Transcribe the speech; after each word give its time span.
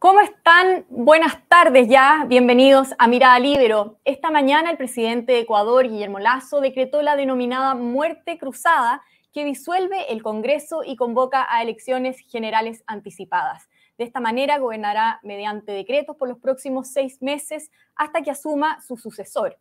¿Cómo 0.00 0.20
están? 0.20 0.86
Buenas 0.88 1.46
tardes 1.46 1.86
ya, 1.86 2.24
bienvenidos 2.26 2.94
a 2.98 3.06
Mirada 3.06 3.38
Libero. 3.38 3.98
Esta 4.06 4.30
mañana 4.30 4.70
el 4.70 4.78
presidente 4.78 5.32
de 5.32 5.40
Ecuador, 5.40 5.86
Guillermo 5.86 6.18
Lazo, 6.18 6.62
decretó 6.62 7.02
la 7.02 7.16
denominada 7.16 7.74
muerte 7.74 8.38
cruzada 8.38 9.02
que 9.30 9.44
disuelve 9.44 10.10
el 10.10 10.22
Congreso 10.22 10.84
y 10.86 10.96
convoca 10.96 11.46
a 11.50 11.60
elecciones 11.60 12.18
generales 12.20 12.82
anticipadas. 12.86 13.68
De 13.98 14.04
esta 14.04 14.20
manera 14.20 14.58
gobernará 14.58 15.20
mediante 15.22 15.72
decretos 15.72 16.16
por 16.16 16.30
los 16.30 16.38
próximos 16.38 16.88
seis 16.88 17.20
meses 17.20 17.70
hasta 17.94 18.22
que 18.22 18.30
asuma 18.30 18.80
su 18.80 18.96
sucesor. 18.96 19.58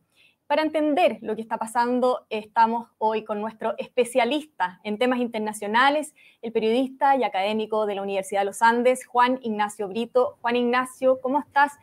Para 0.49 0.63
entender 0.63 1.19
lo 1.21 1.35
que 1.35 1.43
está 1.43 1.57
pasando, 1.57 2.25
estamos 2.31 2.89
hoy 2.97 3.23
con 3.23 3.39
nuestro 3.39 3.75
especialista 3.77 4.81
en 4.83 4.97
temas 4.97 5.19
internacionales, 5.19 6.15
el 6.41 6.51
periodista 6.51 7.15
y 7.15 7.23
académico 7.23 7.85
de 7.85 7.93
la 7.93 8.01
Universidad 8.01 8.41
de 8.41 8.45
los 8.45 8.63
Andes, 8.63 9.05
Juan 9.05 9.37
Ignacio 9.43 9.87
Brito. 9.87 10.39
Juan 10.41 10.55
Ignacio, 10.55 11.21
¿cómo 11.21 11.39
estás? 11.39 11.73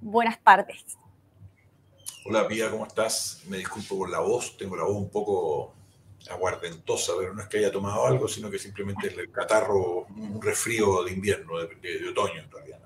Buenas 0.00 0.42
tardes. 0.42 0.96
Hola, 2.24 2.48
Pía, 2.48 2.70
¿cómo 2.70 2.86
estás? 2.86 3.42
Me 3.46 3.58
disculpo 3.58 3.98
por 3.98 4.08
la 4.08 4.20
voz, 4.20 4.56
tengo 4.56 4.74
la 4.74 4.84
voz 4.84 4.96
un 4.96 5.10
poco 5.10 5.74
aguardentosa, 6.30 7.12
pero 7.18 7.34
no 7.34 7.42
es 7.42 7.48
que 7.48 7.58
haya 7.58 7.70
tomado 7.70 8.06
algo, 8.06 8.26
sino 8.26 8.50
que 8.50 8.58
simplemente 8.58 9.08
el 9.08 9.30
catarro, 9.30 10.06
un 10.16 10.40
resfrío 10.40 11.04
de 11.04 11.12
invierno, 11.12 11.58
de, 11.58 12.08
otoño 12.08 12.40
en 12.40 12.50
realidad. 12.50 12.80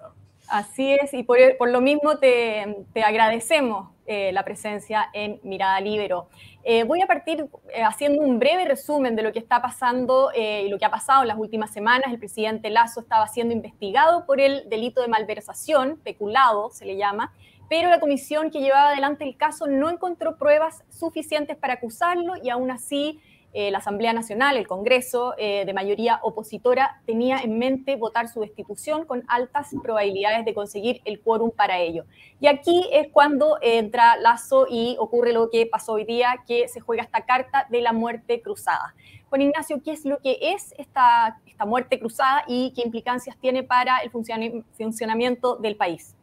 Así 0.48 0.92
es, 0.94 1.12
y 1.12 1.24
por, 1.24 1.68
lo 1.68 1.80
mismo 1.80 2.18
te, 2.18 2.84
te 2.94 3.02
agradecemos 3.02 3.90
eh, 4.10 4.32
la 4.32 4.42
presencia 4.42 5.10
en 5.12 5.38
Mirada 5.42 5.78
Libero. 5.82 6.30
Eh, 6.64 6.84
voy 6.84 7.02
a 7.02 7.06
partir 7.06 7.46
eh, 7.74 7.82
haciendo 7.82 8.22
un 8.22 8.38
breve 8.38 8.64
resumen 8.64 9.14
de 9.14 9.22
lo 9.22 9.34
que 9.34 9.38
está 9.38 9.60
pasando 9.60 10.30
y 10.34 10.66
lo 10.70 10.78
que 10.78 10.86
ha 10.86 10.90
pasado 10.90 11.20
en 11.20 11.28
las 11.28 11.36
últimas 11.36 11.70
semanas. 11.70 12.10
El 12.10 12.18
presidente 12.18 12.70
Lazo 12.70 13.00
estaba 13.00 13.28
siendo 13.28 13.52
investigado 13.52 14.24
por 14.24 14.40
el 14.40 14.66
delito 14.70 15.02
de 15.02 15.08
malversación, 15.08 16.00
peculado 16.02 16.70
se 16.70 16.86
le 16.86 16.96
llama, 16.96 17.34
pero 17.68 17.90
la 17.90 18.00
comisión 18.00 18.50
que 18.50 18.60
llevaba 18.60 18.88
adelante 18.88 19.24
el 19.24 19.36
caso 19.36 19.66
no 19.66 19.90
encontró 19.90 20.38
pruebas 20.38 20.84
suficientes 20.88 21.58
para 21.58 21.74
acusarlo 21.74 22.32
y 22.42 22.48
aún 22.48 22.70
así 22.70 23.20
eh, 23.54 23.70
la 23.70 23.78
Asamblea 23.78 24.12
Nacional, 24.12 24.58
el 24.58 24.66
Congreso 24.66 25.34
eh, 25.38 25.64
de 25.64 25.72
mayoría 25.72 26.20
opositora, 26.22 27.00
tenía 27.06 27.38
en 27.38 27.58
mente 27.58 27.96
votar 27.96 28.28
su 28.28 28.40
destitución 28.40 29.06
con 29.06 29.24
altas 29.26 29.68
probabilidades 29.82 30.44
de 30.44 30.52
conseguir 30.52 31.00
el 31.06 31.20
quórum 31.20 31.50
para 31.50 31.78
ello. 31.78 32.04
Y 32.40 32.46
aquí 32.46 32.86
es 32.92 33.08
cuando 33.10 33.58
entra 33.62 34.16
Lazo 34.18 34.66
y 34.68 34.96
ocurre 34.98 35.32
lo 35.32 35.48
que 35.48 35.64
pasó 35.64 35.92
hoy 35.92 36.04
día, 36.04 36.44
que 36.46 36.68
se 36.68 36.80
juega 36.80 37.02
esta 37.02 37.24
carta 37.24 37.66
de 37.70 37.80
la 37.80 37.94
muerte 37.94 38.42
cruzada. 38.42 38.94
Juan 39.30 39.40
Ignacio, 39.40 39.80
¿qué 39.82 39.92
es 39.92 40.04
lo 40.04 40.18
que 40.18 40.38
es 40.40 40.74
esta, 40.76 41.40
esta 41.46 41.64
muerte 41.64 41.98
cruzada 41.98 42.44
y 42.46 42.72
qué 42.76 42.82
implicancias 42.82 43.36
tiene 43.38 43.62
para 43.62 44.00
el 44.00 44.10
funcionamiento 44.10 45.56
del 45.56 45.76
país? 45.76 46.14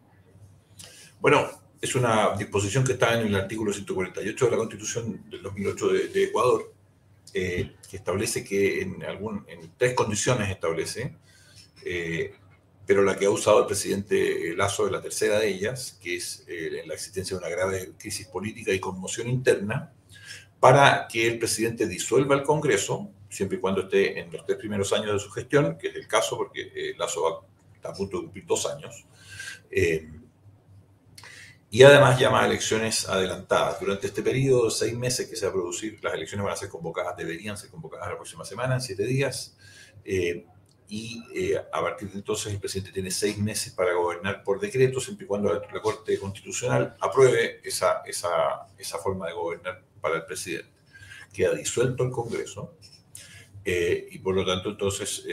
Bueno, 1.19 1.47
es 1.81 1.95
una 1.95 2.35
disposición 2.37 2.83
que 2.83 2.93
está 2.93 3.19
en 3.19 3.27
el 3.27 3.35
artículo 3.35 3.73
148 3.73 4.45
de 4.45 4.51
la 4.51 4.57
Constitución 4.57 5.23
del 5.29 5.41
2008 5.41 5.87
de 5.87 6.23
Ecuador, 6.23 6.74
eh, 7.33 7.75
que 7.89 7.97
establece 7.97 8.43
que 8.43 8.81
en, 8.81 8.97
tres 9.77 9.93
condiciones 9.93 10.49
establece, 10.49 11.17
eh, 11.83 12.33
pero 12.85 13.03
la 13.03 13.17
que 13.17 13.25
ha 13.25 13.29
usado 13.29 13.61
el 13.61 13.65
presidente 13.65 14.53
Lazo 14.55 14.85
es 14.85 14.91
la 14.91 15.01
tercera 15.01 15.39
de 15.39 15.49
ellas, 15.49 15.97
que 16.01 16.15
es 16.15 16.45
eh, 16.47 16.83
la 16.85 16.93
existencia 16.93 17.35
de 17.35 17.45
una 17.45 17.55
grave 17.55 17.93
crisis 17.97 18.27
política 18.27 18.71
y 18.71 18.79
conmoción 18.79 19.27
interna, 19.27 19.93
para 20.59 21.07
que 21.07 21.27
el 21.27 21.39
presidente 21.39 21.87
disuelva 21.87 22.35
el 22.35 22.43
Congreso, 22.43 23.11
siempre 23.29 23.57
y 23.57 23.61
cuando 23.61 23.81
esté 23.81 24.19
en 24.19 24.31
los 24.31 24.45
tres 24.45 24.57
primeros 24.57 24.93
años 24.93 25.13
de 25.13 25.19
su 25.19 25.29
gestión, 25.31 25.77
que 25.77 25.89
es 25.89 25.95
el 25.95 26.07
caso 26.07 26.37
porque 26.37 26.93
Lazo 26.97 27.45
está 27.73 27.89
a 27.89 27.93
punto 27.93 28.17
de 28.17 28.23
cumplir 28.23 28.45
dos 28.45 28.65
años 28.65 29.05
y 31.75 31.83
además 31.83 32.17
llama 32.17 32.41
a 32.41 32.45
elecciones 32.45 33.05
adelantadas. 33.09 33.81
Durante 33.81 34.07
este 34.07 34.23
periodo, 34.23 34.69
seis 34.69 34.95
meses 34.95 35.27
que 35.27 35.35
se 35.35 35.45
va 35.45 35.49
a 35.49 35.53
producir, 35.55 35.99
las 36.01 36.13
elecciones 36.13 36.45
van 36.45 36.53
a 36.53 36.55
ser 36.55 36.69
convocadas, 36.69 37.17
deberían 37.17 37.57
ser 37.57 37.69
convocadas 37.69 38.07
la 38.07 38.15
próxima 38.15 38.45
semana, 38.45 38.75
en 38.75 38.79
siete 38.79 39.05
días. 39.05 39.57
Eh, 40.05 40.45
y 40.87 41.21
eh, 41.35 41.57
a 41.57 41.81
partir 41.81 42.09
de 42.09 42.19
entonces 42.19 42.53
el 42.53 42.59
presidente 42.59 42.93
tiene 42.93 43.11
seis 43.11 43.37
meses 43.39 43.73
para 43.73 43.91
gobernar 43.91 44.41
por 44.41 44.61
decreto, 44.61 45.01
siempre 45.01 45.25
y 45.25 45.27
cuando 45.27 45.53
la 45.53 45.81
Corte 45.81 46.17
Constitucional 46.17 46.95
apruebe 47.01 47.59
esa, 47.61 48.03
esa, 48.05 48.67
esa 48.77 48.97
forma 48.99 49.27
de 49.27 49.33
gobernar 49.33 49.83
para 49.99 50.15
el 50.15 50.25
presidente. 50.25 50.71
Queda 51.33 51.55
disuelto 51.55 52.05
el 52.05 52.11
Congreso 52.11 52.77
eh, 53.65 54.07
y 54.11 54.19
por 54.19 54.33
lo 54.33 54.45
tanto, 54.45 54.69
entonces, 54.69 55.25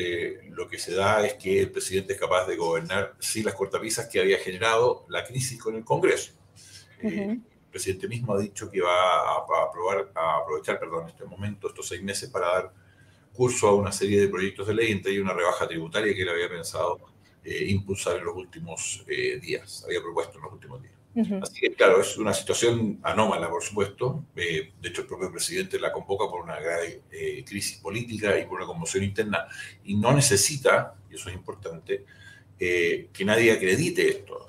lo 0.49 0.67
que 0.67 0.79
se 0.79 0.93
da 0.93 1.25
es 1.25 1.35
que 1.35 1.61
el 1.61 1.71
presidente 1.71 2.15
es 2.15 2.19
capaz 2.19 2.49
de 2.49 2.57
gobernar 2.57 3.15
sin 3.21 3.45
las 3.45 3.55
cortapisas 3.55 4.09
que 4.09 4.19
había 4.19 4.39
generado 4.39 5.07
la 5.09 5.25
crisis 5.25 5.61
con 5.63 5.77
el 5.77 5.85
Congreso. 5.85 6.33
Eh, 7.03 7.31
el 7.33 7.71
presidente 7.71 8.09
mismo 8.09 8.35
ha 8.35 8.41
dicho 8.41 8.71
que 8.71 8.81
va 8.81 9.37
a, 9.37 9.39
aprobar, 9.69 10.11
a 10.15 10.39
aprovechar 10.39 10.79
perdón, 10.79 11.09
este 11.09 11.25
momento, 11.25 11.69
estos 11.69 11.89
seis 11.89 12.03
meses, 12.03 12.29
para 12.31 12.47
dar 12.47 12.73
curso 13.33 13.69
a 13.69 13.75
una 13.75 13.93
serie 13.93 14.21
de 14.21 14.29
proyectos 14.29 14.67
de 14.67 14.75
ley, 14.75 14.93
entre 14.93 15.13
ellos 15.13 15.25
una 15.25 15.33
rebaja 15.33 15.67
tributaria 15.67 16.15
que 16.15 16.23
él 16.23 16.29
había 16.29 16.49
pensado 16.49 17.01
impulsar 17.45 18.19
en 18.19 18.25
los 18.25 18.37
últimos 18.37 19.05
días, 19.07 19.83
había 19.85 20.01
propuesto 20.01 20.37
en 20.39 20.45
los 20.45 20.53
últimos 20.53 20.83
días. 20.83 20.95
Así 21.43 21.61
que, 21.61 21.73
claro, 21.75 22.01
es 22.01 22.17
una 22.17 22.33
situación 22.33 22.99
anómala, 23.03 23.51
por 23.51 23.63
supuesto. 23.63 24.25
Eh, 24.35 24.73
de 24.81 24.89
hecho, 24.89 25.03
el 25.03 25.07
propio 25.07 25.31
presidente 25.31 25.79
la 25.79 25.93
convoca 25.93 26.27
por 26.31 26.43
una 26.43 26.59
grave 26.59 27.03
eh, 27.11 27.45
crisis 27.47 27.79
política 27.79 28.39
y 28.39 28.47
por 28.47 28.59
una 28.59 28.67
conmoción 28.67 29.05
interna. 29.05 29.47
Y 29.85 29.95
no 29.97 30.13
necesita, 30.15 30.95
y 31.11 31.17
eso 31.17 31.29
es 31.29 31.35
importante, 31.35 32.07
eh, 32.59 33.09
que 33.13 33.25
nadie 33.25 33.53
acredite 33.53 34.09
esto. 34.09 34.47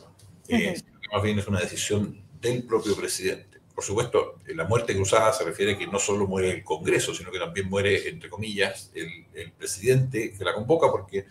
más 1.12 1.24
bien 1.24 1.38
es 1.38 1.48
una 1.48 1.60
decisión 1.60 2.23
del 2.44 2.64
propio 2.64 2.96
presidente. 2.96 3.60
Por 3.74 3.84
supuesto, 3.84 4.40
la 4.48 4.66
muerte 4.66 4.94
cruzada 4.94 5.34
se 5.34 5.44
refiere 5.44 5.74
a 5.74 5.78
que 5.78 5.88
no 5.88 5.98
solo 5.98 6.28
muere 6.28 6.52
el 6.52 6.64
Congreso, 6.64 7.16
sino 7.16 7.32
que 7.32 7.40
también 7.40 7.68
muere, 7.68 8.08
entre 8.08 8.30
comillas, 8.30 8.92
el, 8.94 9.52
presidente 9.58 10.32
que 10.38 10.46
la 10.46 10.54
convoca 10.54 10.92
porque 10.92 11.26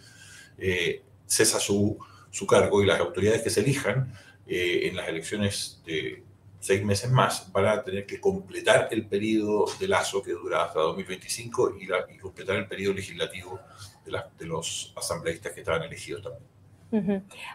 cesa 1.26 1.60
su, 1.60 1.96
su 2.32 2.46
cargo 2.46 2.82
y 2.82 2.86
las 2.86 2.98
autoridades 2.98 3.42
que 3.42 3.50
se 3.50 3.60
elijan 3.60 4.12
eh, 4.46 4.88
en 4.88 4.96
las 4.96 5.08
elecciones 5.08 5.80
de 5.84 6.24
seis 6.58 6.84
meses 6.84 7.10
más 7.10 7.42
para 7.52 7.82
tener 7.84 8.06
que 8.06 8.20
completar 8.20 8.88
el 8.90 9.06
periodo 9.06 9.66
de 9.78 9.88
lazo 9.88 10.22
que 10.22 10.32
dura 10.32 10.64
hasta 10.64 10.80
2025 10.80 11.76
y, 11.80 12.18
completar 12.18 12.56
el 12.56 12.66
periodo 12.66 12.94
legislativo 12.94 13.60
de, 14.04 14.46
los 14.46 14.92
asambleístas 14.96 15.52
que 15.52 15.60
estaban 15.60 15.82
elegidos 15.82 16.22
también. 16.22 16.44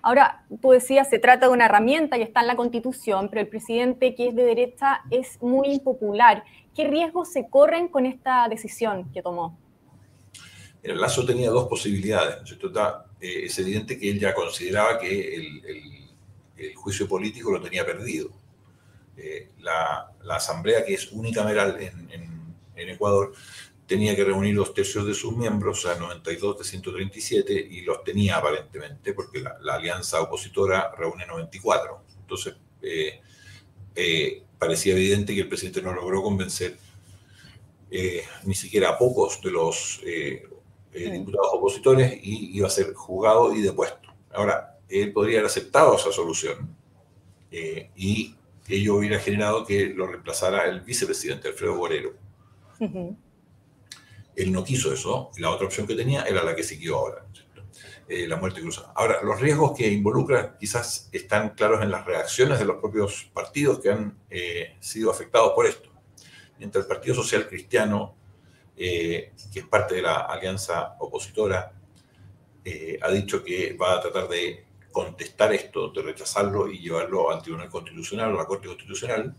Ahora, 0.02 0.44
tú 0.62 0.72
decías, 0.72 1.10
se 1.10 1.20
trata 1.20 1.48
de 1.48 1.54
una 1.54 1.66
herramienta 1.66 2.18
y 2.18 2.22
está 2.22 2.42
en 2.42 2.48
la 2.48 2.56
Constitución, 2.56 3.30
pero 3.30 3.42
el 3.42 3.48
presidente 3.48 4.16
que 4.16 4.30
es 4.30 4.36
de 4.36 4.44
derecha 4.44 5.02
es 5.12 5.42
muy 5.42 5.70
impopular. 5.70 6.44
¿Qué 6.76 6.88
riesgos 6.88 7.32
se 7.32 7.48
corren 7.50 7.88
con 7.88 8.06
esta 8.06 8.48
decisión 8.50 9.12
que 9.12 9.22
tomó? 9.22 9.58
El 10.82 11.00
Lazo 11.00 11.26
tenía 11.26 11.50
dos 11.50 11.68
posibilidades. 11.68 12.38
Eh, 13.20 13.46
es 13.46 13.60
evidente 13.60 13.98
que 13.98 14.10
él 14.10 14.20
ya 14.20 14.34
consideraba 14.34 15.00
que 15.00 15.36
el 15.36 16.76
juicio 16.76 17.08
político 17.08 17.52
lo 17.52 17.62
tenía 17.62 17.86
perdido. 17.86 18.30
Eh, 19.20 19.50
la, 19.62 20.14
asamblea, 20.30 20.86
que 20.86 20.94
es 20.94 21.12
unicameral 21.12 21.76
en, 21.80 22.38
Ecuador, 22.76 23.34
tenía 23.88 24.16
que 24.16 24.24
reunir 24.24 24.56
dos 24.56 24.74
tercios 24.74 25.08
de 25.08 25.14
sus 25.14 25.36
miembros, 25.36 25.80
o 25.80 25.82
sea, 25.88 26.00
92 26.00 26.60
de 26.60 26.64
137, 26.64 27.54
y 27.54 27.82
los 27.82 28.04
tenía 28.04 28.38
aparentemente, 28.38 29.14
porque 29.14 29.40
la, 29.42 29.58
alianza 29.74 30.22
opositora 30.22 30.92
reúne 30.98 31.26
94. 31.26 32.02
Entonces, 32.20 32.56
eh, 32.82 33.22
eh, 33.96 34.44
parecía 34.60 34.94
evidente 34.94 35.34
que 35.34 35.42
el 35.42 35.48
presidente 35.48 35.82
no 35.82 35.94
logró 35.94 36.22
convencer 36.22 36.78
ni 38.44 38.54
siquiera 38.54 38.90
a 38.90 38.98
pocos 38.98 39.42
de 39.42 39.50
los 39.50 40.02
diputados 40.94 41.48
opositores 41.54 42.20
y 42.22 42.58
iba 42.58 42.68
a 42.68 42.70
ser 42.70 42.94
juzgado 42.94 43.54
y 43.54 43.62
depuesto. 43.62 44.10
Ahora, 44.34 44.78
él 44.90 45.12
podría 45.14 45.40
haber 45.40 45.48
aceptado 45.48 45.96
esa 45.96 46.12
solución 46.12 46.76
eh, 47.52 47.90
y 47.96 48.36
ello 48.68 48.96
hubiera 48.96 49.20
generado 49.20 49.66
que 49.66 49.88
lo 49.88 50.08
reemplazara 50.08 50.66
el 50.66 50.82
vicepresidente 50.82 51.48
Alfredo 51.48 51.76
Borero. 51.76 52.14
Él 54.38 54.54
no 54.54 54.64
quiso 54.64 54.94
eso, 54.94 55.32
la 55.38 55.50
otra 55.50 55.66
opción 55.66 55.86
que 55.86 55.96
tenía 55.96 56.24
era 56.24 56.44
la 56.44 56.56
que 56.56 56.64
siguió 56.64 56.96
ahora, 56.98 57.26
eh, 58.08 58.26
la 58.26 58.38
muerte 58.38 58.62
cruzada. 58.62 58.94
Ahora, 58.96 59.22
los 59.22 59.42
riesgos 59.42 59.78
que 59.78 59.92
involucra 59.92 60.58
quizás 60.58 61.10
están 61.12 61.50
claros 61.50 61.82
en 61.82 61.92
las 61.92 62.06
reacciones 62.06 62.58
de 62.60 62.66
los 62.66 62.78
propios 62.78 63.30
partidos 63.34 63.80
que 63.80 63.92
han 63.92 64.18
eh, 64.30 64.78
sido 64.80 65.12
afectados 65.12 65.52
por 65.54 65.66
esto. 65.66 65.90
Mientras 66.58 66.86
el 66.86 66.88
Partido 66.88 67.16
Social 67.16 67.50
Cristiano, 67.50 68.16
que 68.76 69.34
es 69.56 69.66
parte 69.66 69.96
de 69.96 70.04
la 70.04 70.22
alianza 70.22 70.96
opositora, 71.00 71.74
ha 73.02 73.12
dicho 73.12 73.44
que 73.44 73.74
va 73.74 73.96
a 73.96 74.02
tratar 74.02 74.28
de 74.28 74.68
contestar 74.98 75.54
esto, 75.54 75.90
de 75.90 76.02
rechazarlo 76.02 76.72
y 76.72 76.80
llevarlo 76.80 77.30
al 77.30 77.44
Tribunal 77.44 77.70
Constitucional 77.70 78.32
o 78.32 78.36
a 78.36 78.42
la 78.42 78.48
Corte 78.48 78.68
Constitucional, 78.68 79.36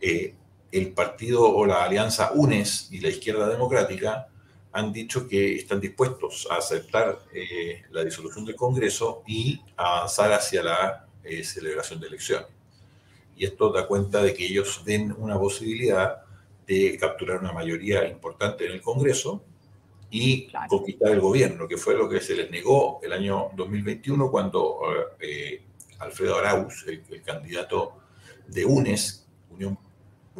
eh, 0.00 0.34
el 0.72 0.92
partido 0.92 1.48
o 1.48 1.66
la 1.66 1.84
alianza 1.84 2.32
UNES 2.32 2.88
y 2.90 3.00
la 3.00 3.08
izquierda 3.08 3.48
democrática 3.48 4.28
han 4.72 4.92
dicho 4.92 5.26
que 5.26 5.56
están 5.56 5.80
dispuestos 5.80 6.46
a 6.50 6.56
aceptar 6.56 7.18
eh, 7.34 7.82
la 7.90 8.04
disolución 8.04 8.44
del 8.44 8.54
Congreso 8.54 9.22
y 9.26 9.60
avanzar 9.76 10.32
hacia 10.32 10.62
la 10.62 11.06
eh, 11.24 11.42
celebración 11.42 12.00
de 12.00 12.06
elecciones. 12.06 12.48
Y 13.36 13.44
esto 13.44 13.70
da 13.72 13.86
cuenta 13.86 14.22
de 14.22 14.32
que 14.34 14.46
ellos 14.46 14.82
ven 14.84 15.14
una 15.18 15.38
posibilidad 15.38 16.22
de 16.66 16.96
capturar 16.98 17.40
una 17.40 17.52
mayoría 17.52 18.06
importante 18.06 18.66
en 18.66 18.72
el 18.72 18.80
Congreso 18.80 19.42
y 20.10 20.48
conquistar 20.68 21.12
el 21.12 21.20
gobierno, 21.20 21.66
que 21.66 21.76
fue 21.76 21.94
lo 21.94 22.08
que 22.08 22.20
se 22.20 22.34
les 22.34 22.50
negó 22.50 23.00
el 23.02 23.12
año 23.12 23.50
2021 23.56 24.30
cuando 24.30 24.80
eh, 25.20 25.62
Alfredo 26.00 26.36
Arauz, 26.36 26.84
el, 26.86 27.22
candidato 27.22 27.98
de 28.48 28.64
UNES, 28.64 29.26
Unión, 29.50 29.78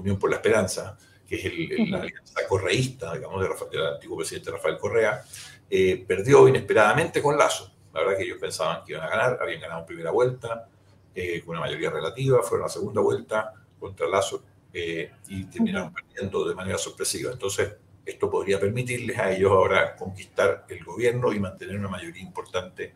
Unión 0.01 0.19
por 0.19 0.31
la 0.31 0.37
Esperanza, 0.37 0.97
que 1.27 1.37
es 1.37 1.45
el, 1.45 1.91
la 1.91 1.99
alianza 1.99 2.41
correísta, 2.49 3.15
digamos, 3.15 3.41
de 3.41 3.79
del 3.79 3.87
antiguo 3.87 4.17
presidente 4.17 4.51
Rafael 4.51 4.79
Correa, 4.79 5.23
eh, 5.71 6.05
perdió 6.07 6.49
inesperadamente 6.49 7.23
con 7.23 7.39
Lazo. 7.39 7.73
La 7.95 8.01
verdad 8.01 8.19
que 8.19 8.25
ellos 8.25 8.39
pensaban 8.41 8.85
que 8.85 8.93
iban 8.93 9.05
a 9.05 9.11
ganar, 9.11 9.39
habían 9.41 9.61
ganado 9.61 9.81
en 9.81 9.87
primera 9.87 10.11
vuelta, 10.11 10.69
eh, 11.15 11.41
con 11.41 11.51
una 11.51 11.61
mayoría 11.61 11.91
relativa, 11.91 12.43
fueron 12.43 12.65
a 12.65 12.67
la 12.67 12.73
segunda 12.73 13.01
vuelta 13.01 13.55
contra 13.79 14.09
Lazo 14.09 14.43
eh, 14.73 15.13
y 15.29 15.45
terminaron 15.45 15.93
perdiendo 15.93 16.49
de 16.49 16.55
manera 16.55 16.79
sorpresiva. 16.79 17.31
Entonces, 17.33 17.77
esto 18.05 18.29
podría 18.29 18.59
permitirles 18.59 19.17
a 19.19 19.31
ellos 19.31 19.53
ahora 19.53 19.95
conquistar 19.95 20.65
el 20.69 20.83
gobierno 20.83 21.33
y 21.33 21.39
mantener 21.39 21.79
una 21.79 21.89
mayoría 21.89 22.23
importante 22.23 22.93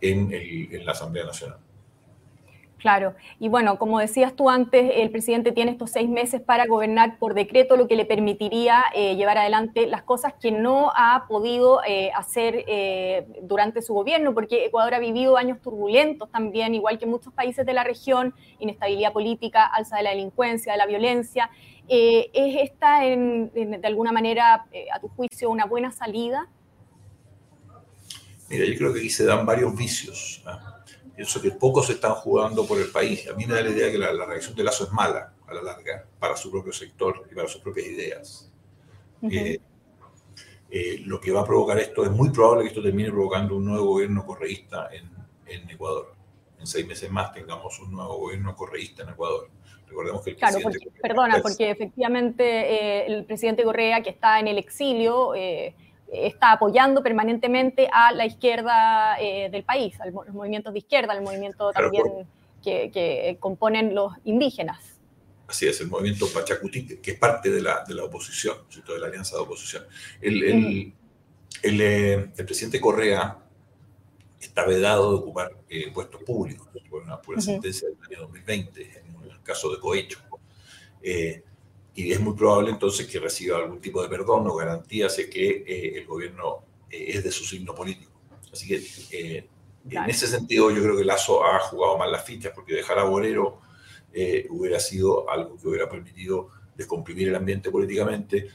en, 0.00 0.32
en 0.32 0.86
la 0.86 0.92
Asamblea 0.92 1.24
Nacional. 1.26 1.58
Claro, 2.78 3.16
y 3.40 3.48
bueno, 3.48 3.76
como 3.76 3.98
decías 3.98 4.36
tú 4.36 4.48
antes, 4.48 4.92
el 4.94 5.10
presidente 5.10 5.50
tiene 5.50 5.72
estos 5.72 5.90
seis 5.90 6.08
meses 6.08 6.40
para 6.40 6.66
gobernar 6.66 7.18
por 7.18 7.34
decreto, 7.34 7.76
lo 7.76 7.88
que 7.88 7.96
le 7.96 8.04
permitiría 8.04 8.84
eh, 8.94 9.16
llevar 9.16 9.36
adelante 9.36 9.88
las 9.88 10.02
cosas 10.02 10.34
que 10.40 10.52
no 10.52 10.92
ha 10.94 11.26
podido 11.26 11.80
eh, 11.84 12.12
hacer 12.14 12.64
eh, 12.68 13.26
durante 13.42 13.82
su 13.82 13.94
gobierno, 13.94 14.32
porque 14.32 14.66
Ecuador 14.66 14.94
ha 14.94 15.00
vivido 15.00 15.36
años 15.36 15.60
turbulentos 15.60 16.30
también, 16.30 16.72
igual 16.72 17.00
que 17.00 17.06
muchos 17.06 17.32
países 17.32 17.66
de 17.66 17.72
la 17.72 17.82
región, 17.82 18.32
inestabilidad 18.60 19.12
política, 19.12 19.66
alza 19.66 19.96
de 19.96 20.04
la 20.04 20.10
delincuencia, 20.10 20.70
de 20.72 20.78
la 20.78 20.86
violencia. 20.86 21.50
¿Es 21.88 22.70
esta, 22.70 23.00
de 23.00 23.80
alguna 23.82 24.12
manera, 24.12 24.66
a 24.92 25.00
tu 25.00 25.08
juicio, 25.08 25.50
una 25.50 25.64
buena 25.64 25.90
salida? 25.90 26.46
Mira, 28.50 28.66
yo 28.66 28.76
creo 28.76 28.92
que 28.92 29.00
aquí 29.00 29.10
se 29.10 29.24
dan 29.24 29.46
varios 29.46 29.74
vicios. 29.74 30.42
¿ah? 30.46 30.77
Pienso 31.18 31.42
que 31.42 31.50
pocos 31.50 31.90
están 31.90 32.14
jugando 32.14 32.64
por 32.64 32.78
el 32.78 32.92
país. 32.92 33.28
A 33.28 33.34
mí 33.34 33.44
me 33.44 33.52
da 33.52 33.60
la 33.60 33.70
idea 33.70 33.90
que 33.90 33.98
la, 33.98 34.24
reacción 34.24 34.54
de 34.54 34.62
Lazo 34.62 34.84
es 34.84 34.92
mala 34.92 35.34
a 35.48 35.52
la 35.52 35.62
larga 35.62 36.06
para 36.16 36.36
su 36.36 36.48
propio 36.48 36.72
sector 36.72 37.26
y 37.28 37.34
para 37.34 37.48
sus 37.48 37.60
propias 37.60 37.88
ideas. 37.88 38.52
Eh, 39.22 39.58
eh, 40.70 41.02
lo 41.06 41.20
que 41.20 41.32
va 41.32 41.40
a 41.40 41.44
provocar 41.44 41.76
esto, 41.80 42.04
es 42.04 42.12
muy 42.12 42.30
probable 42.30 42.62
que 42.62 42.68
esto 42.68 42.80
termine 42.80 43.10
provocando 43.10 43.56
un 43.56 43.64
nuevo 43.64 43.86
gobierno 43.86 44.24
correísta 44.24 44.90
en, 44.92 45.10
en 45.52 45.68
Ecuador. 45.68 46.14
En 46.60 46.68
seis 46.68 46.86
meses 46.86 47.10
más 47.10 47.32
tengamos 47.32 47.80
un 47.80 47.90
nuevo 47.90 48.16
gobierno 48.18 48.54
correísta 48.54 49.02
en 49.02 49.08
Ecuador. 49.08 49.50
Recordemos 49.88 50.22
que 50.22 50.30
el 50.30 50.36
claro, 50.36 50.60
presidente 50.60 51.00
perdona, 51.02 51.42
porque 51.42 51.68
efectivamente 51.68 52.44
eh, 52.44 53.06
el 53.08 53.24
presidente 53.24 53.64
Correa, 53.64 54.04
que 54.04 54.10
está 54.10 54.38
en 54.38 54.46
el 54.46 54.56
exilio, 54.56 55.34
está 56.12 56.52
apoyando 56.52 57.02
permanentemente 57.02 57.88
a 57.92 58.12
la 58.12 58.26
izquierda 58.26 59.20
eh, 59.20 59.50
del 59.50 59.64
país, 59.64 60.00
a 60.00 60.06
los 60.06 60.28
movimientos 60.28 60.72
de 60.72 60.78
izquierda, 60.78 61.12
al 61.12 61.22
movimiento 61.22 61.72
también 61.72 62.26
que, 62.62 63.36
componen 63.40 63.94
los 63.94 64.12
indígenas. 64.24 64.78
Así 65.46 65.66
es, 65.66 65.80
el 65.80 65.88
movimiento 65.88 66.26
Pachacuti, 66.32 66.98
que 66.98 67.10
es 67.10 67.18
parte 67.18 67.50
de 67.50 67.62
la, 67.62 67.84
de 67.86 67.94
la 67.94 68.04
oposición, 68.04 68.56
de 68.86 68.98
la 68.98 69.06
alianza 69.06 69.36
de 69.36 69.42
oposición. 69.42 69.84
El, 70.20 70.44
el, 70.44 71.80
eh, 71.80 72.30
el, 72.36 72.44
presidente 72.44 72.80
Correa 72.80 73.38
está 74.38 74.66
vedado 74.66 75.10
de 75.10 75.16
ocupar 75.18 75.56
eh, 75.70 75.90
puestos 75.92 76.22
públicos 76.22 76.68
por 76.90 77.02
una, 77.02 77.20
por 77.20 77.40
sentencia 77.40 77.88
del 77.88 77.96
año 78.06 78.22
2020, 78.26 78.82
en 78.82 79.30
el 79.30 79.42
caso 79.42 79.70
de 79.70 79.80
Cohecho 79.80 80.18
y 81.98 82.12
es 82.12 82.20
muy 82.20 82.34
probable 82.34 82.70
entonces 82.70 83.08
que 83.08 83.18
reciba 83.18 83.58
algún 83.58 83.80
tipo 83.80 84.00
de 84.00 84.08
perdón 84.08 84.46
o 84.46 84.54
garantía 84.54 85.08
si 85.08 85.28
que 85.28 85.64
eh, 85.66 85.98
el 85.98 86.06
gobierno 86.06 86.62
eh, 86.88 87.06
es 87.08 87.24
de 87.24 87.32
su 87.32 87.44
signo 87.44 87.74
político. 87.74 88.12
Así 88.52 88.68
que 88.68 88.80
eh, 89.10 89.48
en 89.90 90.08
ese 90.08 90.28
sentido 90.28 90.70
yo 90.70 90.80
creo 90.80 90.96
que 90.96 91.04
Lazo 91.04 91.44
ha 91.44 91.58
jugado 91.58 91.98
mal 91.98 92.12
las 92.12 92.24
fichas 92.24 92.52
porque 92.54 92.74
dejar 92.74 93.00
a 93.00 93.02
Borero 93.02 93.62
hubiera 94.48 94.78
sido 94.78 95.28
algo 95.28 95.58
que 95.58 95.68
hubiera 95.68 95.88
permitido 95.88 96.50
descomprimir 96.76 97.28
el 97.28 97.34
ambiente 97.34 97.70
políticamente, 97.70 98.48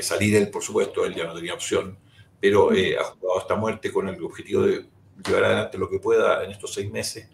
salir 0.00 0.34
él, 0.34 0.50
por 0.50 0.62
supuesto, 0.62 1.06
él 1.06 1.14
ya 1.14 1.24
no 1.24 1.34
tenía 1.34 1.54
opción, 1.54 1.96
pero 2.40 2.70
ha 2.70 3.04
jugado 3.04 3.38
hasta 3.38 3.54
muerte 3.56 3.92
con 3.92 4.08
el 4.08 4.22
objetivo 4.22 4.62
de 4.62 4.86
llevar 5.26 5.44
adelante 5.44 5.78
lo 5.78 5.88
que 5.88 6.00
pueda 6.00 6.44
en 6.44 6.50
estos 6.50 6.74
seis 6.74 6.90
meses, 6.90 7.28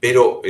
pero 0.00 0.40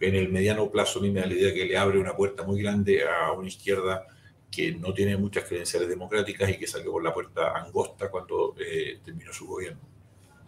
en 0.00 0.14
el 0.14 0.28
mediano 0.28 0.70
plazo 0.70 0.98
a 0.98 1.02
mí 1.02 1.10
me 1.10 1.20
da 1.20 1.26
la 1.26 1.34
idea 1.34 1.54
que 1.54 1.64
le 1.64 1.76
abre 1.76 1.98
una 1.98 2.14
puerta 2.14 2.44
muy 2.44 2.60
grande 2.60 3.02
a 3.04 3.32
una 3.32 3.48
izquierda 3.48 4.06
que 4.50 4.72
no 4.72 4.92
tiene 4.94 5.16
muchas 5.16 5.44
credenciales 5.44 5.88
democráticas 5.88 6.48
y 6.50 6.58
que 6.58 6.66
salió 6.66 6.92
por 6.92 7.02
la 7.02 7.12
puerta 7.12 7.56
angosta 7.56 8.10
cuando 8.10 8.54
eh, 8.58 9.00
terminó 9.04 9.32
su 9.32 9.46
gobierno. 9.46 9.80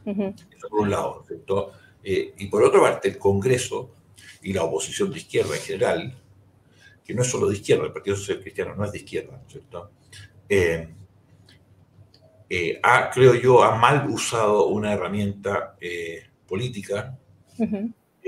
Eso 0.05 0.69
por 0.71 0.81
un 0.81 0.91
lado. 0.91 1.25
Eh, 2.03 2.35
y 2.39 2.47
por 2.47 2.63
otra 2.63 2.81
parte, 2.81 3.09
el 3.09 3.19
Congreso 3.19 3.95
y 4.43 4.53
la 4.53 4.63
oposición 4.63 5.11
de 5.11 5.19
izquierda 5.19 5.55
en 5.55 5.63
general, 5.63 6.23
que 7.05 7.15
no 7.15 7.23
es 7.23 7.29
solo 7.29 7.49
de 7.49 7.57
izquierda, 7.57 7.85
el 7.85 7.93
Partido 7.93 8.17
Social 8.17 8.41
Cristiano 8.41 8.75
no 8.75 8.85
es 8.85 8.93
de 8.93 8.99
izquierda, 8.99 9.43
¿cierto? 9.49 9.91
Eh, 10.49 10.89
ha, 12.83 13.11
creo 13.11 13.35
yo, 13.35 13.63
ha 13.63 13.77
mal 13.77 14.09
usado 14.09 14.69
una 14.69 14.95
herramienta 14.95 15.77
política 16.47 17.19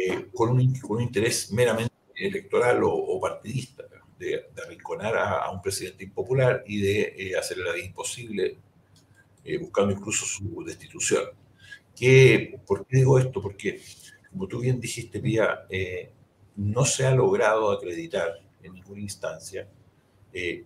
eh, 0.06 0.28
con, 0.32 0.50
un, 0.50 0.80
con, 0.80 0.96
un, 0.98 1.02
interés 1.02 1.52
meramente 1.52 1.92
electoral 2.14 2.80
o, 2.84 3.20
partidista, 3.20 3.84
de, 4.18 4.46
arrinconar 4.64 5.16
a, 5.16 5.50
un 5.50 5.60
presidente 5.60 6.04
impopular 6.04 6.62
y 6.66 6.80
de 6.80 7.00
eh, 7.16 7.32
la 7.32 7.72
vida 7.72 7.84
imposible, 7.84 8.56
eh, 9.44 9.58
buscando 9.58 9.92
incluso 9.92 10.24
su 10.26 10.62
destitución. 10.64 11.24
¿Qué, 11.96 12.58
¿Por 12.66 12.86
qué 12.86 12.98
digo 12.98 13.18
esto? 13.18 13.42
Porque, 13.42 13.80
como 14.30 14.46
tú 14.46 14.60
bien 14.60 14.80
dijiste, 14.80 15.20
Pía, 15.20 15.66
no 16.56 16.84
se 16.84 17.06
ha 17.06 17.14
logrado 17.14 17.70
acreditar 17.70 18.40
en 18.62 18.74
ninguna 18.74 19.00
instancia 19.00 19.68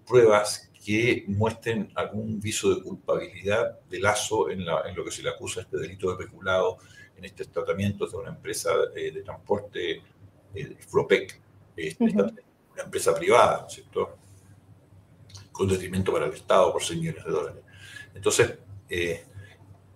pruebas 0.06 0.70
que 0.84 1.24
muestren 1.28 1.90
algún 1.94 2.38
viso 2.40 2.74
de 2.74 2.82
culpabilidad 2.82 3.80
de 3.88 4.00
Lazo 4.00 4.50
en, 4.50 4.66
la, 4.66 4.82
en, 4.86 4.94
lo 4.94 5.02
que 5.02 5.10
se 5.10 5.22
le 5.22 5.30
acusa 5.30 5.62
este 5.62 5.78
delito 5.78 6.10
de 6.10 6.22
peculado 6.22 6.76
en 7.16 7.24
este 7.24 7.46
tratamiento 7.46 8.06
de 8.06 8.16
una 8.18 8.28
empresa 8.28 8.70
eh, 8.94 9.10
de 9.10 9.22
transporte, 9.22 10.02
eh, 10.54 10.76
Flopec, 10.86 11.40
este, 11.74 12.04
una 12.04 12.82
empresa 12.84 13.14
privada, 13.14 13.62
¿no 13.62 13.66
es 13.66 13.72
cierto? 13.72 14.18
Con 15.50 15.68
detrimento 15.68 16.12
para 16.12 16.26
el 16.26 16.34
Estado 16.34 16.70
por 16.70 16.82
6 16.82 17.00
millones 17.00 17.24
de 17.24 17.30
dólares. 17.30 17.62
Entonces, 18.14 18.58
eh, 18.90 19.24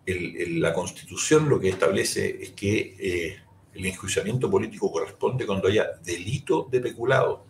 la 0.06 0.72
Constitución 0.72 1.50
lo 1.50 1.60
que 1.60 1.68
establece 1.68 2.42
es 2.42 2.52
que 2.52 3.36
el 3.74 3.84
enjuiciamiento 3.84 4.50
político 4.50 4.90
corresponde 4.90 5.44
cuando 5.44 5.68
haya 5.68 5.90
delito 6.02 6.66
de 6.70 6.80
peculado. 6.80 7.44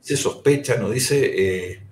Se 0.00 0.16
sospecha, 0.16 0.76
no 0.76 0.90
dice 0.90 1.84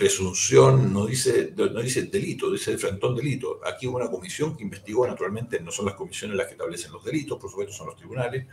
presunción 0.00 0.94
no 0.94 1.04
dice, 1.04 1.52
no 1.54 1.82
dice 1.82 2.04
delito, 2.04 2.50
dice 2.50 2.78
frentón 2.78 3.14
delito. 3.14 3.60
Aquí 3.66 3.86
hubo 3.86 3.98
una 3.98 4.10
comisión 4.10 4.56
que 4.56 4.62
investigó, 4.62 5.06
naturalmente 5.06 5.60
no 5.60 5.70
son 5.70 5.84
las 5.84 5.94
comisiones 5.94 6.38
las 6.38 6.46
que 6.46 6.52
establecen 6.52 6.90
los 6.90 7.04
delitos, 7.04 7.38
por 7.38 7.50
supuesto 7.50 7.74
son 7.74 7.88
los 7.88 7.96
tribunales, 7.96 8.46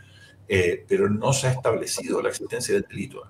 eh, 0.46 0.84
pero 0.86 1.08
no 1.08 1.32
se 1.32 1.46
ha 1.46 1.52
establecido 1.52 2.20
la 2.20 2.28
existencia 2.28 2.74
del 2.74 2.82
delito. 2.82 3.22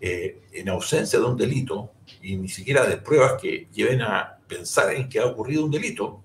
Eh, 0.00 0.44
en 0.52 0.70
ausencia 0.70 1.18
de 1.18 1.26
un 1.26 1.36
delito 1.36 1.92
y 2.22 2.38
ni 2.38 2.48
siquiera 2.48 2.86
de 2.86 2.96
pruebas 2.96 3.34
que 3.38 3.68
lleven 3.70 4.00
a 4.00 4.38
pensar 4.48 4.94
en 4.94 5.06
que 5.06 5.18
ha 5.18 5.26
ocurrido 5.26 5.62
un 5.62 5.70
delito, 5.70 6.22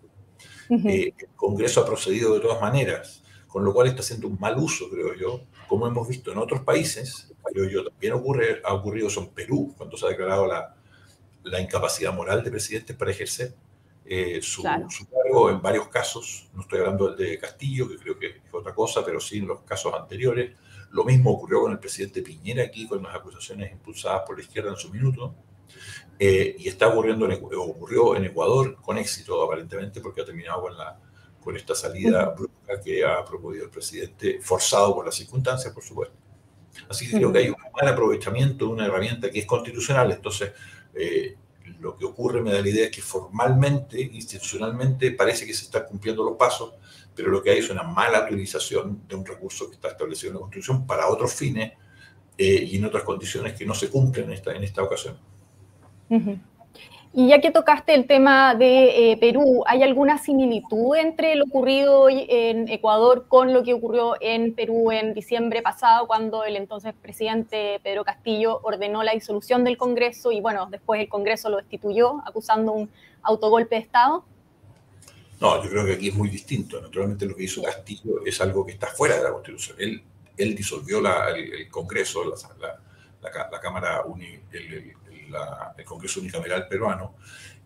eh, 0.69 1.13
el 1.17 1.27
Congreso 1.35 1.81
ha 1.81 1.85
procedido 1.85 2.33
de 2.35 2.39
todas 2.39 2.61
maneras, 2.61 3.21
con 3.49 3.65
lo 3.65 3.73
cual 3.73 3.87
está 3.87 3.99
haciendo 3.99 4.29
un 4.29 4.39
mal 4.39 4.57
uso, 4.57 4.89
creo 4.89 5.13
yo, 5.15 5.41
como 5.71 5.87
hemos 5.87 6.05
visto 6.05 6.33
en 6.33 6.37
otros 6.37 6.63
países, 6.63 7.31
creo 7.45 7.69
yo, 7.69 7.85
también 7.85 8.11
ocurre, 8.11 8.61
ha 8.61 8.73
ocurrido 8.73 9.07
eso 9.07 9.21
en 9.21 9.29
Perú, 9.29 9.73
cuando 9.77 9.95
se 9.95 10.05
ha 10.05 10.09
declarado 10.09 10.45
la, 10.45 10.75
la 11.43 11.61
incapacidad 11.61 12.13
moral 12.13 12.43
de 12.43 12.51
presidentes 12.51 12.93
para 12.93 13.11
ejercer 13.11 13.55
eh, 14.03 14.41
su, 14.41 14.63
cargo 14.63 15.49
en 15.49 15.61
varios 15.61 15.87
casos. 15.87 16.49
No 16.53 16.63
estoy 16.63 16.79
hablando 16.79 17.07
del 17.07 17.25
de 17.25 17.39
Castillo, 17.39 17.87
que 17.87 17.95
creo 17.95 18.19
que 18.19 18.27
es 18.27 18.35
otra 18.51 18.75
cosa, 18.75 19.05
pero 19.05 19.21
sí 19.21 19.37
en 19.37 19.47
los 19.47 19.61
casos 19.61 19.93
anteriores. 19.93 20.57
Lo 20.91 21.05
mismo 21.05 21.31
ocurrió 21.31 21.61
con 21.61 21.71
el 21.71 21.79
presidente 21.79 22.21
Piñera 22.21 22.63
aquí, 22.63 22.85
con 22.85 23.01
las 23.01 23.15
acusaciones 23.15 23.71
impulsadas 23.71 24.23
por 24.27 24.35
la 24.35 24.43
izquierda 24.43 24.71
en 24.71 24.75
su 24.75 24.89
minuto. 24.89 25.33
Eh, 26.19 26.53
y 26.59 26.67
está 26.67 26.89
ocurriendo 26.89 27.31
en, 27.31 27.41
ocurrió 27.55 28.17
en 28.17 28.25
Ecuador 28.25 28.75
con 28.81 28.97
éxito, 28.97 29.41
aparentemente, 29.41 30.01
porque 30.01 30.19
ha 30.19 30.25
terminado 30.25 30.63
con, 30.63 30.77
la, 30.77 30.99
con 31.43 31.57
esta 31.57 31.75
salida 31.75 32.29
brusca 32.29 32.79
que 32.83 33.03
ha 33.03 33.25
promovido 33.25 33.65
el 33.65 33.69
presidente, 33.69 34.39
forzado 34.41 34.95
por 34.95 35.05
las 35.05 35.15
circunstancias, 35.15 35.73
por 35.73 35.83
supuesto. 35.83 36.15
Así 36.87 37.09
que 37.09 37.17
creo 37.17 37.33
que 37.33 37.39
hay 37.39 37.49
un 37.49 37.55
mal 37.73 37.87
aprovechamiento 37.87 38.65
de 38.65 38.71
una 38.71 38.85
herramienta 38.85 39.29
que 39.29 39.39
es 39.39 39.45
constitucional, 39.45 40.11
entonces 40.11 40.51
lo 41.79 41.97
que 41.97 42.05
ocurre, 42.05 42.41
me 42.41 42.51
da 42.51 42.61
la 42.61 42.69
idea, 42.69 42.85
es 42.85 42.91
que 42.91 43.01
formalmente, 43.01 43.99
institucionalmente, 44.01 45.11
parece 45.11 45.45
que 45.45 45.53
se 45.53 45.65
están 45.65 45.85
cumpliendo 45.85 46.23
los 46.23 46.37
pasos, 46.37 46.73
pero 47.15 47.29
lo 47.29 47.41
que 47.41 47.51
hay 47.51 47.59
es 47.59 47.69
una 47.69 47.83
mala 47.83 48.23
utilización 48.23 49.01
de 49.07 49.15
un 49.15 49.25
recurso 49.25 49.67
que 49.67 49.75
está 49.75 49.89
establecido 49.89 50.29
en 50.29 50.35
la 50.35 50.41
Constitución 50.41 50.85
para 50.85 51.07
otros 51.07 51.33
fines 51.33 51.73
eh, 52.37 52.63
y 52.67 52.77
en 52.77 52.85
otras 52.85 53.03
condiciones 53.03 53.53
que 53.53 53.65
no 53.65 53.73
se 53.73 53.89
cumplen 53.89 54.25
en 54.25 54.33
esta, 54.33 54.53
en 54.53 54.63
esta 54.63 54.83
ocasión. 54.83 55.17
Y 57.13 57.27
ya 57.27 57.41
que 57.41 57.51
tocaste 57.51 57.93
el 57.93 58.07
tema 58.07 58.55
de 58.55 59.11
eh, 59.11 59.17
Perú, 59.17 59.63
¿hay 59.67 59.83
alguna 59.83 60.17
similitud 60.17 60.95
entre 60.95 61.35
lo 61.35 61.43
ocurrido 61.43 62.07
en 62.09 62.69
Ecuador 62.69 63.25
con 63.27 63.51
lo 63.51 63.63
que 63.63 63.73
ocurrió 63.73 64.15
en 64.21 64.53
Perú 64.55 64.91
en 64.93 65.13
diciembre 65.13 65.61
pasado, 65.61 66.07
cuando 66.07 66.45
el 66.45 66.55
entonces 66.55 66.93
presidente 66.93 67.81
Pedro 67.83 68.05
Castillo 68.05 68.61
ordenó 68.63 69.03
la 69.03 69.11
disolución 69.11 69.65
del 69.65 69.75
Congreso 69.75 70.31
y 70.31 70.39
bueno, 70.39 70.67
después 70.71 71.01
el 71.01 71.09
Congreso 71.09 71.49
lo 71.49 71.57
destituyó 71.57 72.23
acusando 72.25 72.71
un 72.71 72.89
autogolpe 73.23 73.75
de 73.75 73.81
Estado? 73.81 74.23
No, 75.41 75.61
yo 75.61 75.69
creo 75.69 75.85
que 75.85 75.93
aquí 75.93 76.07
es 76.07 76.15
muy 76.15 76.29
distinto. 76.29 76.79
Naturalmente 76.79 77.25
lo 77.25 77.35
que 77.35 77.43
hizo 77.43 77.61
Castillo 77.61 78.25
es 78.25 78.39
algo 78.39 78.65
que 78.65 78.71
está 78.71 78.87
fuera 78.87 79.17
de 79.17 79.23
la 79.23 79.33
Constitución. 79.33 79.75
Él, 79.81 80.01
él 80.37 80.55
disolvió 80.55 80.99
el, 80.99 81.69
Congreso, 81.69 82.23
la, 82.23 82.79
la, 83.21 83.59
Cámara 83.59 84.03
Uni, 84.05 84.27
el, 84.53 84.73
el 84.73 84.93
Congreso 85.85 86.19
Unicameral 86.19 86.67
peruano, 86.67 87.15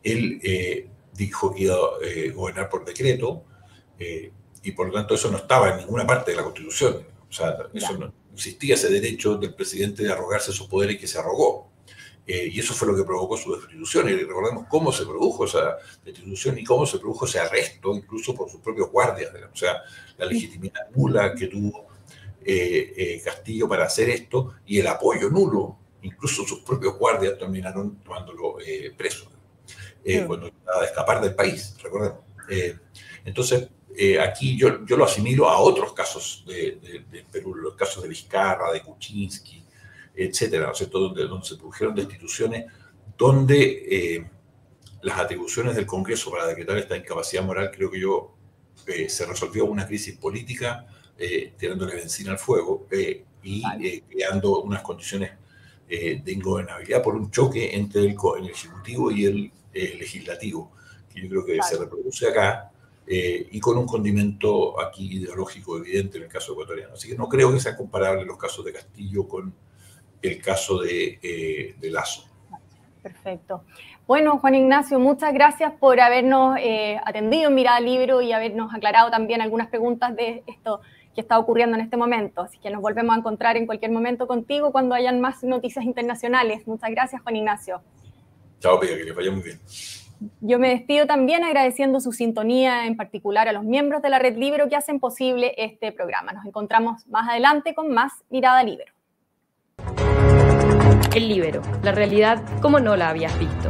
él 0.06 0.40
eh, 0.44 0.88
dijo 1.14 1.54
que 1.54 1.64
iba 1.64 1.76
a 1.76 1.80
eh, 2.04 2.30
gobernar 2.30 2.70
por 2.70 2.86
decreto 2.86 3.44
eh, 3.98 4.32
y 4.64 4.72
por 4.72 4.88
lo 4.88 4.94
tanto 4.94 5.16
eso 5.16 5.32
no 5.32 5.38
estaba 5.38 5.72
en 5.72 5.78
ninguna 5.78 6.06
parte 6.06 6.32
de 6.32 6.38
la 6.38 6.44
Constitución. 6.44 7.06
O 7.28 7.34
sea, 7.34 7.58
eso 7.74 7.98
no, 7.98 8.14
existía 8.34 8.76
ese 8.76 8.90
derecho 8.90 9.36
del 9.36 9.54
presidente 9.54 10.04
de 10.04 10.12
arrogarse 10.12 10.52
sus 10.52 10.68
poderes 10.68 10.98
que 11.00 11.08
se 11.08 11.20
arrogó. 11.20 11.72
y 12.26 12.60
eso 12.60 12.74
fue 12.74 12.88
lo 12.88 12.96
que 12.96 13.04
provocó 13.04 13.38
su 13.38 13.56
destitución. 13.56 14.10
Y 14.10 14.14
recordemos 14.14 14.66
cómo 14.68 14.92
se 14.92 15.06
produjo 15.06 15.46
esa 15.46 15.78
destitución 16.04 16.58
y 16.58 16.64
cómo 16.64 16.86
se 16.86 16.98
produjo 16.98 17.26
ese 17.26 17.40
arresto, 17.40 17.96
incluso 17.96 18.34
por 18.34 18.50
sus 18.50 18.62
propios 18.62 18.90
guardias. 18.90 19.32
O 19.54 19.56
sea, 19.56 19.82
la 20.18 20.26
legitimidad 20.26 20.90
nula 20.96 21.36
que 21.36 21.48
tuvo 21.48 21.88
Castillo 23.24 23.68
para 23.68 23.86
hacer 23.86 24.10
esto 24.10 24.56
y 24.66 24.80
el 24.80 24.88
apoyo 24.88 25.30
nulo 25.30 25.78
incluso 26.06 26.46
sus 26.46 26.60
propios 26.60 26.98
guardias 26.98 27.38
terminaron 27.38 27.98
tomándolo 28.04 28.60
eh, 28.60 28.94
preso 28.96 29.28
eh, 30.04 30.24
cuando 30.26 30.52
trataba 30.52 30.82
de 30.82 30.88
escapar 30.88 31.22
del 31.22 31.34
país, 31.34 31.76
recordemos. 31.82 32.20
Eh, 32.48 32.78
entonces, 33.26 33.70
aquí 34.22 34.56
yo, 34.56 34.86
yo 34.86 34.98
lo 34.98 35.06
asimilo 35.06 35.50
a 35.50 35.58
otros 35.58 35.94
casos 35.94 36.44
de, 36.46 37.24
Perú, 37.32 37.56
los 37.56 37.76
casos 37.76 38.04
de 38.04 38.10
Vizcarra, 38.10 38.72
de 38.72 38.84
Kuczynski, 38.84 39.64
etcétera, 40.14 40.72
¿no 40.72 41.00
Donde, 41.00 41.24
donde 41.24 41.46
se 41.46 41.56
produjeron 41.56 41.96
destituciones, 41.96 42.66
donde 43.18 44.30
las 45.02 45.18
atribuciones 45.18 45.76
del 45.76 45.88
Congreso 45.88 46.30
para 46.30 46.46
decretar 46.46 46.78
esta 46.78 46.96
incapacidad 46.96 47.44
moral, 47.44 47.72
creo 47.72 47.90
que 47.90 48.00
yo, 48.00 48.36
se 49.08 49.26
resolvió 49.26 49.66
una 49.66 49.88
crisis 49.88 50.16
política 50.18 50.86
tirándole 51.58 51.96
benzina 51.96 52.32
al 52.32 52.38
fuego 52.38 52.88
y 53.42 54.02
creando 54.02 54.62
unas 54.62 54.84
condiciones 54.84 55.32
eh, 55.88 56.20
de 56.24 56.32
ingobernabilidad 56.32 57.04
por 57.04 57.15
un 57.15 57.30
choque 57.30 57.75
entre 57.75 58.01
el, 58.01 58.15
Ejecutivo 58.50 59.12
y 59.12 59.25
el 59.25 59.51
eh, 59.72 59.96
Legislativo, 60.00 60.72
que 61.13 61.22
yo 61.22 61.30
creo 61.30 61.46
que 61.46 61.62
se 61.62 61.77
reproduce 61.77 62.27
acá, 62.27 62.72
eh, 63.06 63.48
y 63.51 63.60
con 63.60 63.77
un 63.77 63.86
condimento 63.86 64.82
aquí 64.82 65.18
ideológico 65.18 65.77
evidente 65.77 66.18
en 66.18 66.24
el 66.24 66.30
caso 66.30 66.54
ecuatoriano. 66.54 66.96
Así 66.96 67.08
que 67.08 67.15
no 67.15 67.30
creo 67.30 67.54
que 67.54 67.60
sean 67.60 67.75
comparables 67.75 68.25
los 68.25 68.36
casos 68.36 68.65
de 68.65 68.74
Castillo 68.74 69.27
con 69.27 69.54
el 70.24 70.42
caso 70.42 70.82
de, 70.82 71.75
de 71.80 71.92
Lazo. 71.92 72.25
Perfecto. 73.04 73.63
Bueno, 74.08 74.39
Juan 74.39 74.56
Ignacio, 74.56 75.00
muchas 75.00 75.36
gracias 75.36 75.72
por 75.80 76.00
habernos 76.00 76.58
atendido 77.06 77.50
en 77.50 77.54
Mirada 77.54 77.80
Libro 77.80 78.24
y 78.24 78.32
habernos 78.32 78.74
aclarado 78.74 79.12
también 79.12 79.42
algunas 79.42 79.68
preguntas 79.68 80.15
de 80.15 80.44
esto 80.48 80.82
que 81.16 81.22
está 81.22 81.40
ocurriendo 81.40 81.76
en 81.76 81.82
este 81.82 81.98
momento. 81.98 82.42
Así 82.42 82.60
que 82.60 82.70
nos 82.70 82.82
volvemos 82.82 83.16
a 83.16 83.20
encontrar 83.20 83.58
en 83.58 83.66
cualquier 83.66 83.92
momento 83.92 84.28
contigo 84.28 84.72
cuando 84.72 84.94
hayan 84.94 85.22
más 85.22 85.44
noticias 85.44 85.86
internacionales. 85.86 86.68
Muchas 86.68 86.92
gracias, 86.92 87.22
Juan 87.22 87.38
Ignacio. 87.38 87.82
Chao, 88.60 88.80
Pia, 88.80 88.96
que 88.98 89.04
les 89.06 89.16
vaya 89.16 89.32
muy 89.32 89.42
bien. 89.42 89.60
Yo 90.42 90.60
me 90.60 90.70
despido 90.70 91.08
también 91.08 91.44
agradeciendo 91.44 92.00
su 92.00 92.12
sintonía, 92.12 92.88
en 92.88 92.96
particular 92.96 93.48
a 93.48 93.54
los 93.54 93.64
miembros 93.64 94.02
de 94.02 94.10
la 94.10 94.20
Red 94.20 94.38
Libro 94.38 94.70
que 94.70 94.76
hacen 94.76 95.00
posible 95.00 95.54
este 95.58 95.92
programa. 95.92 96.34
Nos 96.34 96.46
encontramos 96.46 97.08
más 97.08 97.30
adelante 97.30 97.74
con 97.74 97.92
más 97.92 98.14
Mirada 98.30 98.64
Libero. 98.64 98.94
El 101.16 101.30
Libero, 101.30 101.62
la 101.84 101.92
realidad 101.92 102.42
como 102.62 102.80
no 102.80 102.96
la 102.96 103.10
habías 103.10 103.38
visto. 103.40 103.70